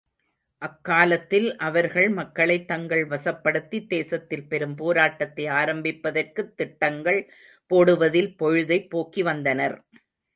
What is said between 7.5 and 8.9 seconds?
போடுவதில் பொழுதைப்